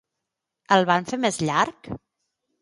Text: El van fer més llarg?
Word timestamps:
El 0.77 0.87
van 0.91 1.05
fer 1.11 1.19
més 1.27 1.39
llarg? 1.43 1.91